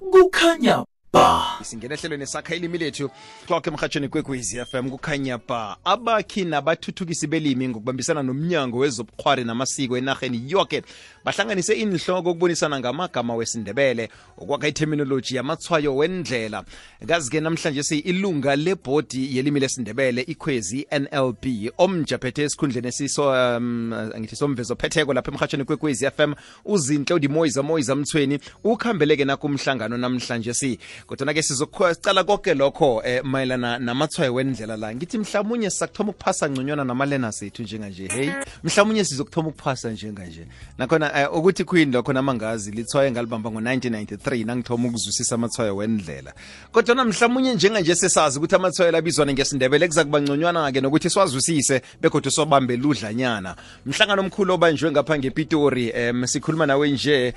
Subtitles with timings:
[0.00, 1.58] 我看呀 ba.
[1.62, 3.10] Singena ehlelweni sakha ilimi lethu
[3.46, 5.76] clock emhatshweni kwekwezi FM kukhanya ba.
[5.84, 10.82] Abakhi nabathuthukisi belimi ngokubambisana nomnyango wezobukhwari namasiko enarheni yoke
[11.24, 16.64] bahlanganise inhloko ukubonisana ngamagama wesindebele ukwakha iterminology yamathwayo wendlela.
[17.06, 25.12] Kazi-ke namhlanje siyilunga lebhodi yelimi lesindebele ikhwezi nlb omjaphethe esikhundleni esiso um, ngithi somvezo phetheko
[25.14, 26.34] lapha emhatshweni kwekwezi FM
[26.64, 28.38] uzinhle udimoyiza moyiza mthweni.
[28.64, 34.94] Ukhambeleke nakumhlangano namhlanje si kodwa-ke sizocala konke lokho eh, mayelana namathwayo wendlela la.
[34.94, 38.30] Ngithi mhlawumunye sizakuthoma ukuphasa ngconywana namalena sethu njenganje hey.
[38.64, 40.46] Mhlawumunye sizokuthoma ukuphasa njenganje.
[40.78, 46.34] Nakhona eh, ukuthi queen lokho namangazi lithwaye ngalibamba ngo-1993 nangithoma ukuzwisisa amathwayo wendlela.
[46.72, 52.76] Kodwa mhlawumunye njenganje sesazi ukuthi amathwayo labizwana ngesindebele kuza kuba ngconywana-ke nokuthi siwazwisise begodwa sobambe
[52.76, 53.56] ludlanyana.
[53.86, 57.34] Mhlangano omkhulu obanjwe ngapha ngepitori um sikhuluma nawe nje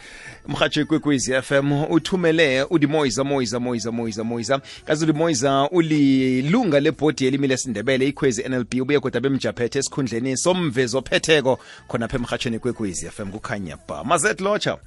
[0.48, 3.24] mhatsho kwekwezi FM uthumele udimoyiza
[3.60, 4.62] moyiza moiza moiza moiza.
[4.86, 12.18] Kazulu moiza ulilunga lebhodi yelimi lesindebele ikhwezi nlb ubuye kodwa bemjaphethe esikhundleni somvezo phetheko khonapha
[12.18, 14.04] emhatshweni kwekwezi FM kukhanya ba.
[14.04, 14.78] Mazet locha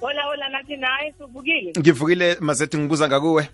[0.00, 0.76] Hola hola nathi.
[0.76, 1.72] Naye sivukile.
[1.78, 3.48] ngivukile mazet ngibuza ngakuwe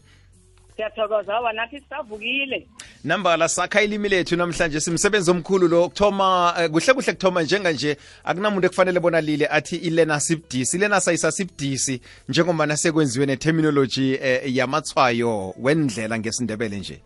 [0.77, 2.67] Siyathokoza oba nathi sisavukile.
[3.05, 8.67] nambala sakha ilimi lethu namhlanje simsebenzi omkhulu lo kuthoma eh, kuhle kuhle kuthoma njenganje akunamuntu
[8.67, 10.77] ekufanele bona lile athi ilena sibdisi.
[10.77, 17.01] Ilena sayisa sibdisi njengoba sekwenziwe neterminology eh, yamathwayo wendlela ngesindebele nje.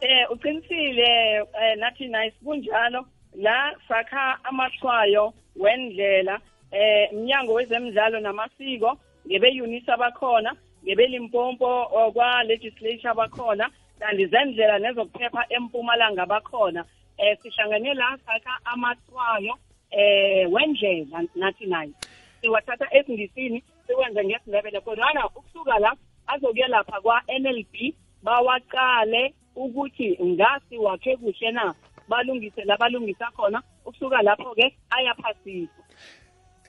[0.00, 6.40] Eh uqinisile eh, nathi nice kunjalo la sakha amatswayo wendlela
[6.72, 10.56] eh mnyango wezemidlalo namasiko ngebe unisa bakhona
[10.88, 16.84] ngebe Limpopo oh, kwa legislature bakhona kanti zendlela nezokuphepha empumalanga bakhona.
[17.18, 19.54] Eh sihlangane la sakha amaxhwayo
[19.90, 21.92] eh wendlela nathi naye.
[22.40, 25.92] Siwathatha esindisini siwenze ngesindebele kodwana ukusuka la
[26.26, 31.74] azokuya lapha kwa-NLB bawaqale ukuthi ngasi wakhe kuhle na.
[32.08, 35.87] Balungise la balungisa khona ukusuka lapho-ke ayaphasiswa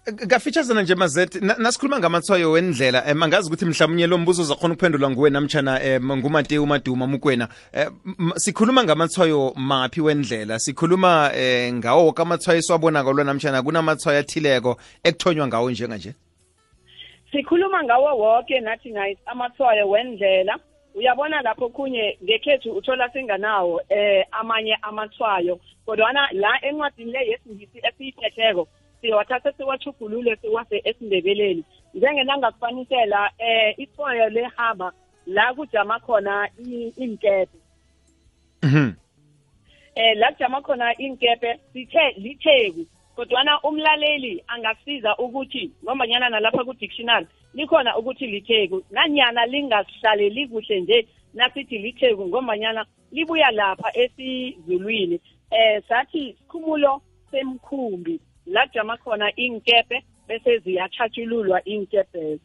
[0.06, 5.10] kafitshazana nje mazet na- nasikhuluma ngamathwayo wendlela um angazi ukuthi mhlawumnye lo mbuzo uzakhona ukuphendulwa
[5.12, 7.48] nguwe namtshana um ngumate umaduma mukwena
[8.18, 10.60] um sikhuluma ngamathwayo maphi wendlela?
[10.60, 16.14] Sikhuluma um ngawo woke amathwayo esiwabonako lwa namtshana kunamathwayo athileko ekuthonywa ngawo njenganje?
[17.32, 20.60] Sikhuluma ngawo wonke nathi naye amathwayo wendlela.
[20.96, 28.68] Uyabona lapho kunye ngekhethu uthola singanawo eh amanye amathwayo kodwana la encwadini le yesingisi esiyiphetheko
[29.02, 31.64] siwathatha siwachugulule siwase esindebeleni.
[31.94, 34.92] Njengenangakufanisela eh ithwayo lehaba
[35.28, 37.58] la kujama khona i- iinkepe.
[38.64, 38.92] Mhm.
[39.96, 47.98] eh la kujama khona inkepe sithe litheku kodwana umlaleli angasiza ukuthi ngombanyana nalapha ku-dictionary likhona
[47.98, 55.20] ukuthi litheku nanyana lingahlaleli kuhle nje nasithi litheku ngombanyana libuya lapha esizulwini.
[55.52, 58.20] Eh sathi sikhumulo semkhumbi.
[58.52, 62.40] La kujama khona inkepe bese ziyathatshululwa inkepe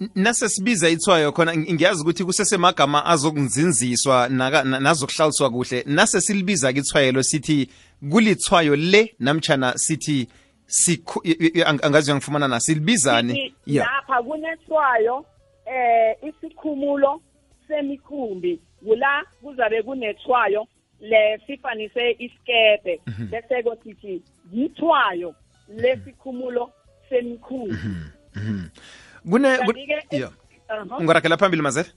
[0.00, 5.82] N- nase sibiza ithwayo khona ng- ngiyazi ukuthi kusesemagama azokunzinziswa naka- na- nazokuhlaliswa kuhle.
[5.86, 7.68] Nase silibiza-ke ithwayelo sithi
[8.10, 10.28] kulithwayo le namtshana sithi
[10.66, 13.32] sikhu- i- i- ang- angazi ngifumana na silibizane?
[13.34, 13.84] Sithi ya.
[13.84, 15.24] lapha kunethwayo
[15.66, 17.20] eh isikhumulo
[17.68, 18.60] semikhumbi.
[18.84, 20.66] Kula kuzabe kunethwayo
[21.02, 25.34] lesifanise isikebe bese kothi yithwayo
[25.68, 26.70] lesikhumulo
[27.08, 27.76] semkhulu.
[29.30, 29.58] Kune
[30.98, 31.88] ungarakela phambili mazela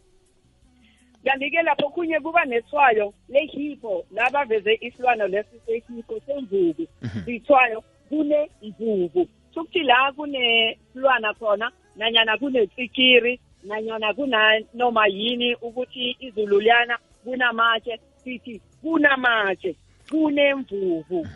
[1.25, 6.87] kanti-ke lapho kunye kuba nethwayo lehipho labaveze isilwano lesi sehipho semvubu.
[7.25, 9.27] Sithwayo kunemvubu.
[9.53, 19.75] Sukuthi la kunesilwana khona nanyana kunetsikiri nanyana kunanoma yini ukuthi izulu liyana kunamatshe sithi kunamatshe
[20.09, 21.27] kunemvuvu.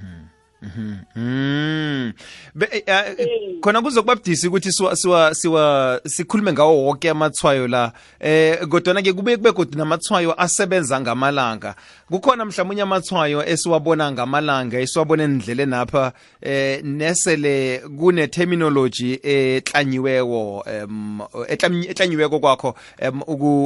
[2.56, 3.60] Be, eh, eh, Eh.
[3.62, 9.14] khona kuzokuba budisi ukuthi siwa, siwa, siwa sikhulume ngawo wonke amathwayo la eh kodwana ke
[9.14, 11.76] kube kube kodwa namathwayo asebenza ngamalanga
[12.10, 22.40] kukhona mhlawumnye amathwayo esiwabona ngamalanga esiwabona endlele napha eh nesele kune terminology etlanyiweko em etlanyiweko
[22.40, 22.76] kwakho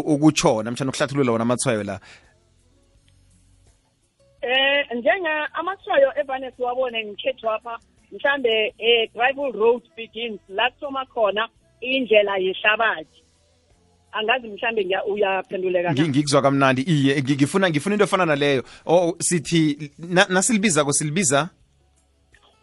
[0.05, 1.99] ukuchona mhlawumbe ukuhlathulula wona amathwayo la
[4.43, 7.79] Eh njenga amathwayo evane siwabone ngikhethu apha
[8.11, 11.47] mhlambe eh Gravel Road begins la kuthoma khona
[11.81, 13.23] indlela yehlabathi.
[14.11, 16.81] Angazi mhlambe ngiya- uyaphenduleka Ngi- na ngikuzwa kamnandi.
[16.81, 18.63] Iye ngi- ngifuna ngifuna into efana naleyo.
[18.85, 21.49] Oh sithi na- nasilibiza ko silibiza?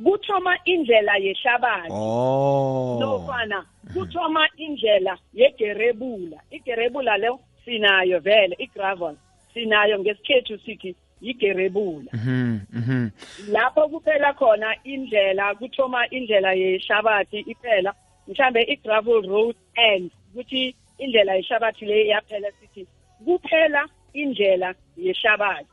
[0.05, 1.91] Kuthoma indlela yehlabathi.
[1.93, 2.99] Oh.
[3.00, 6.37] Nofana kuthoma indlela yegerebula.
[6.50, 9.17] Igerebula leyo sinayo vele igravel.
[9.55, 12.11] Sinayo ngesikhethu sithi yigerebula.
[12.13, 13.11] Mhm mhm.
[13.49, 17.95] Lapho kuphela khona indlela kuthoma indlela yehlabathi iphela
[18.29, 22.87] mhlambe i-gravel road end ukuthi indlela yehlabathi le yaphela sithi
[23.25, 23.83] kuphela
[24.15, 25.69] indlela yehlabathi.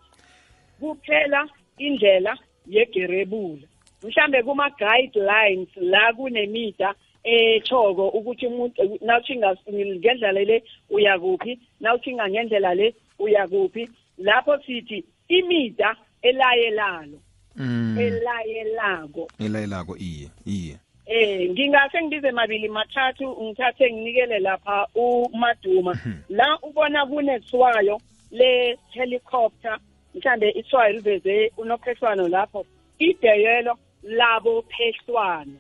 [0.80, 1.48] Kuphela
[1.80, 3.68] indlela yegerebula.
[4.04, 13.90] Mhlambe kuma-guidelines la kunemida echoko ukuthi umuntu nawuthinga ngendlela le uyakuphi nawuthinga ngendlela le uyakuphi
[14.18, 17.20] lapho sithi imida elayelalo.
[17.56, 17.98] Mm.
[18.00, 19.28] Elayelako.
[19.40, 20.78] Ilayelako iye iye.
[21.06, 25.98] Eh ngingase ngibize mabili mathathu ngithathe nginikele lapha umaduma.
[26.30, 28.00] La ubona kunetswayo
[28.32, 29.80] le helicopter
[30.16, 32.66] mhlambe iswayo liveze unophehlwano lapho
[33.00, 35.54] ideyelo labo phehlwano.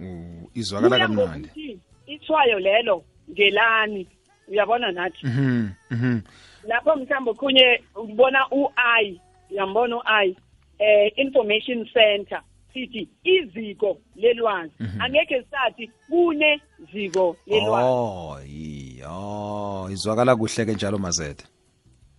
[0.00, 1.48] U- izwakala Kuya kamnandi.
[1.48, 4.06] ngokuthi ithwayo lelo ngelani?
[4.48, 5.26] Uyabona nathi?
[5.26, 6.20] Mhm mhm.
[6.68, 7.66] Lapho mhlawumbe khunye
[7.96, 9.20] ubona u-i
[9.50, 10.36] uyambona u-i
[10.78, 12.42] eh information center
[12.72, 14.72] sithi iziko lelwazi.
[15.00, 16.60] Angeke sathi kune
[16.92, 17.88] ziko lelwazi.
[17.88, 18.38] Oh
[19.10, 21.44] oh izwakala kuhle ke njalo mazethe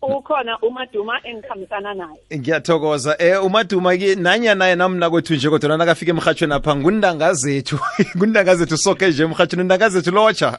[0.01, 2.19] ukhona umaduma engikhambisana naye.
[2.37, 3.15] Ngiyathokoza.
[3.19, 7.79] Eh umaduma ke nanya naye namna kwethu nje kodwa nakafika emhathweni apha ngundanga zethu.
[8.17, 10.57] Ngundanga zethu soke nje emhathweni undanga zethu lotsha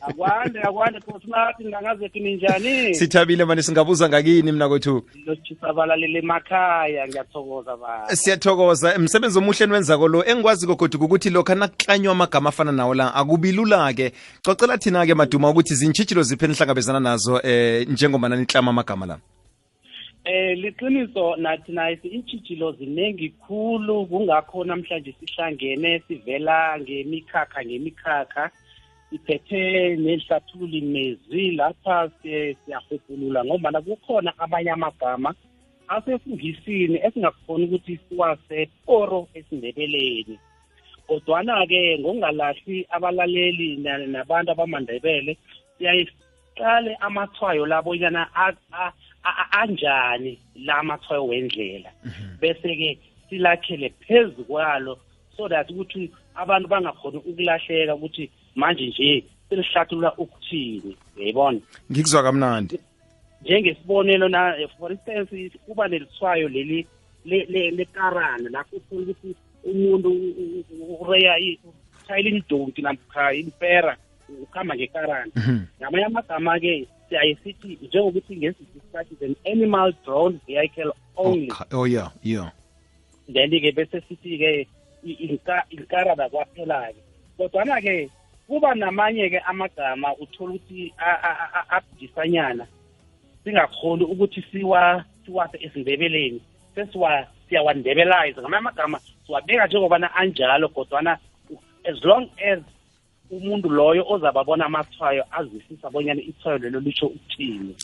[0.00, 2.94] akwande akwande phosinathi ndanga zethu ninjani?
[2.94, 5.02] Sithabile mani singabuza ngakini mna kwethu?
[5.62, 8.96] Abalaleli emakhaya ngiyathokoza ba siyathokoza.
[8.96, 14.12] Umsebenzi omuhle enwenzako lo engikwaziko kodwa ukuthi lokho nakuklanywa amagama afana nawo la akubilula-ke
[14.44, 18.28] cocela thina-ke maduma ukuthi zintshitshilo ziphi enihlangabezana nazo eh njengoba
[18.68, 19.20] naniklama amagama la.
[20.24, 28.50] Eh liqiniso nathi nayisi intshijilo ziningi khulu kungakho namhlanje sihlangene sivela ngemikhakha ngemikhakha
[29.12, 35.34] iphethe nehlathululi nezwi lapha siyahubhulula ngombana kukhona abanye amagama
[35.88, 40.38] asefundisini esingakhoni ukuthi siwase poro esindebeleni.
[41.06, 45.38] Kodwana-ke ngokungalahli abalaleli na- nabantu abamandebele
[46.58, 48.92] siyayiqale amathwayo labonyana a- a-
[49.24, 51.90] a- a- anjani la mathwayo wendlela
[52.40, 54.98] bese-ke silakhele phezu kwalo
[55.36, 61.60] so that ukuthi abantu bangakhoni ukulahleka ukuthi manje nje selihlathulula ukuthini uyayibona
[61.92, 62.78] ngikuzwa kamnandi
[63.42, 66.86] njengesibonelo na for instance kuba nelithwayo leli
[67.24, 69.34] le- le- lekarana lapho uthola ukuthi
[69.64, 71.58] umuntu u- u- u- ureya i-
[72.04, 73.96] ushayela indonki namkha impera
[74.48, 75.60] ukuhamba ngekarana Mhm.
[75.80, 81.50] ngamanye amagama-ke siyaye sithi njengokuthi ngesisi sisathi is an animal drawn vehicle only.
[81.50, 81.76] Okay.
[81.78, 82.50] oh yeah yeah.
[83.32, 84.66] Then-ke bese sithi-ke
[85.04, 86.96] i- inka- inkarada kwaphela-ke.
[87.38, 88.10] Kodwana-ke
[88.46, 92.66] kuba namanye-ke amagama uthola ukuthi a- a- a- a- abudisanyana
[93.44, 96.40] singakhoni ukuthi siwa siwase esindebeleni.
[96.74, 98.40] Sesiwa siyawandebelize.
[98.40, 101.18] Ngamanye amagama siwabeka njengobana anjalo kodwana
[101.84, 102.60] as long as
[103.30, 107.74] umuntu loyo ozababona amathwayo azwisisa bonyana ithwayo lelo lisho ukuthini.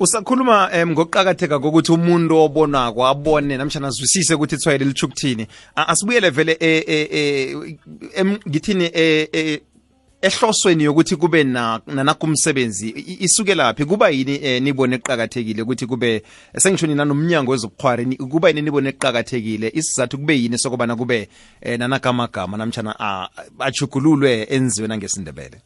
[0.00, 5.46] Usakhuluma um ngokuqakatheka kokuthi umuntu obonako abone namtshana azwisise ukuthi ithwayele litsho ukuthini.
[5.76, 7.76] A- asibuyele vele e- e- e-
[8.16, 9.60] em- ngithini e- e-
[10.22, 13.84] ehlosweni yokuthi kube na- nanakumsebenzi I- isuke laphi?
[13.84, 16.22] Kuba yini eh, nibone eqakathekile ukuthi kube
[16.56, 19.68] sengisho nina nomnyango wezobukhwari ni- kuba yini nibone eqakathekile?
[19.74, 21.28] Isizathu kube yini sokubana kube
[21.60, 25.56] eh, nanakamagama namtshana a- ajugululwe enziwe nangesindebele?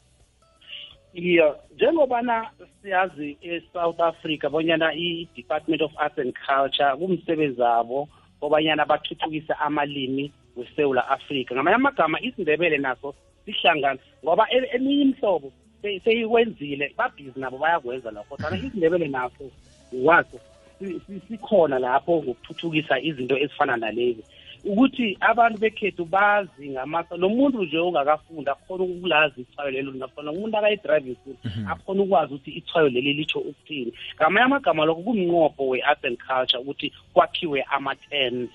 [1.14, 2.50] Iyo njengobana
[2.82, 8.08] siyazi e-south africa bonyana i-department of arts and culture kumsebenzi wabo
[8.40, 11.54] kobanyana bathuthukise amalimi wesewula afrika.
[11.54, 13.98] Ngamanye amagama isindebele naso sihlangana.
[14.24, 18.36] Ngoba e- eminye imihlobo se- seyikwenzile babhizi nabo bayakwenza lokho.
[18.36, 19.50] Kodwana isindebele naso
[19.92, 20.40] waso
[20.78, 24.22] si- si- sikhona lapho ngokuthuthukisa izinto ezifana nalezi.
[24.64, 31.16] Ukuthi abantu bekhethu bazi ngamasa nomuntu nje ongakafunda akhona ukulazi ithwayo lelo nafana umuntu akayi-driving
[31.20, 31.36] school
[31.68, 33.92] akhona ukwazi ukuthi ithwayo leli litsho ukuthini.
[34.16, 38.50] Ngamanye amagama lokho kumnqopho we-arts and culture ukuthi kwakhiwe ama-tens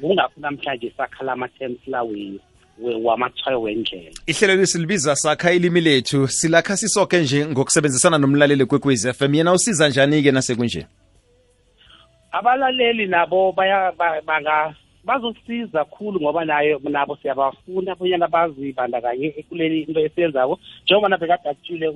[0.00, 2.02] kungakho namhlanje sakhala ama-tens la
[2.78, 9.34] wamathwayo wendlela ihlelo silibiza sakha ilimi lethu silakha sisoke nje ngokusebenzisana nomlaleli kwekwez f m.
[9.34, 10.86] Yena usiza njani-ke nasekunje?
[12.32, 13.92] Abalaleli nabo baya
[14.26, 20.58] banga bazosiza khulu ngoba nayo nabo siyabafuna bonyana bazibandakanye ekuleni into esiyenzako.
[20.84, 21.88] Njengoba nabe akutshile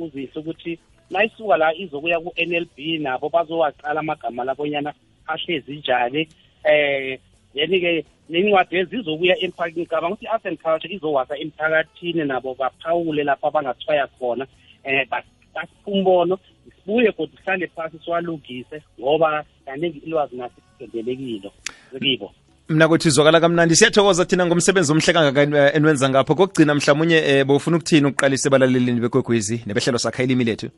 [0.00, 0.78] uzise ukuthi
[1.10, 4.92] nayisuka la izokuya ku-n l b nabo bazowaqala amagama labonyana
[5.26, 6.28] ahlezi njani
[6.64, 7.18] eh
[7.54, 14.06] then-ke nencwadi ezizobuya emphakathini cabanga ukuthi i-art and culture izowasa emphakathini nabo baphawule lapho abangathwaya
[14.06, 14.46] khona
[14.84, 16.38] um basipha umbono
[16.76, 21.50] sibuye kodwa sihlale phasi siwalungise ngoba kaningi ilwazi nathi sigendelekile.
[22.02, 22.32] Kibo.
[22.68, 23.76] Mna kuthi izwakala kamnandi.
[23.76, 26.34] Siyathokoza thina ngomsebenzi omhle kangaka en- enwenza ngapho.
[26.34, 30.70] Kokugcina mhlawumunye um bowufuna ukuthini ukuqalisa ebalalelini bekwekwezi nebehlelo sakha ilimi lethu?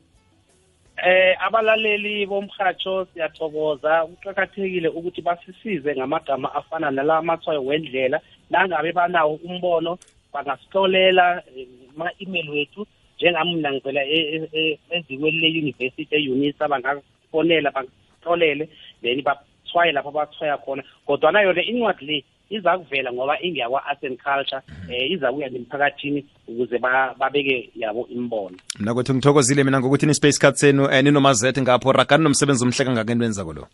[1.05, 4.05] Eh abalaleli bomhatsho siyathokoza.
[4.05, 9.97] Kuqakathekile ukuthi basisize ngamagama afana nala amathwayo wendlela nangabe banawo umbono
[10.33, 11.67] bangasihlolela eh,
[11.97, 12.87] ma-email wethu.
[13.17, 18.69] Njengami mina ngivela e- e- e- ezikweni le-university e-unisa bangafonela bangihlolele
[19.01, 20.83] then bathwaye lapho bathwaya khona.
[21.05, 27.15] Kodwana yona incwadi le iza kuvela ngoba ingeyakwa-art and culture um izakuya nemphakathini ukuze ba-
[27.19, 31.91] babeke yabo imbono mna kuthi ngithokozile mina ngokuthi ni-space card senu um ninomazethe ngapho.
[31.91, 33.67] Ragani nomsebenzi omhle kangaka enwenzako lo?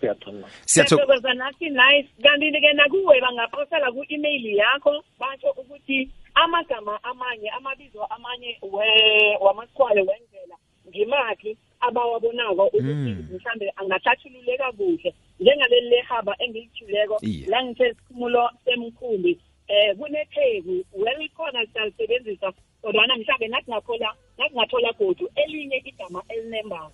[0.00, 0.46] Siyathokoza.
[0.66, 2.08] Siyatho- siyathokoza nathi nice.
[2.22, 10.56] Kanti-ke nakuwe bangaphosela ku-email yakho batsho ukuthi amagama amanye amabizo amanye we- wamasikwayo wendlela
[10.88, 15.14] ngimaphi abawabonako ukuthi mhlambe angahlathululeka kuhle.
[15.40, 17.46] Njengaleli lehaba engilithuleko Iye.
[17.46, 20.84] la ngithe sikhumulo semkhumbi eh kunetheku.
[20.92, 22.52] Welikhona siyalisebenzisa
[22.82, 26.92] kodwana mhlambe nathi ngathola nathi ngathola godu elinye igama elinembayo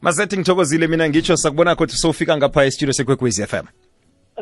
[0.00, 3.66] mazethe ngithokozile mina ngitsho sakubona kothi sowufika ngapha estudio sekwekwezi f m.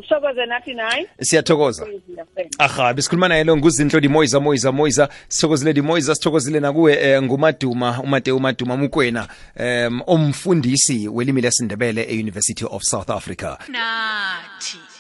[0.03, 1.85] sithokoze nathi naye siyathokoza.
[1.85, 8.01] Kwezi aha besikhuluma naye lo nguzinhlo dimoyiza moyiza moyiza sithokozile dimoyiza sithokozile nakuwe eh, ngumaduma
[8.03, 9.29] umate umaduma mukwena
[9.61, 13.57] um omfundisi welimi lesindebele e-university of south africa.
[13.69, 14.96] Nathi.